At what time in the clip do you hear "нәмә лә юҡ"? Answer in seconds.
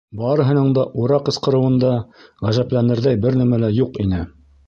3.43-4.03